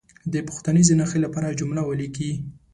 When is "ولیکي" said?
1.85-2.31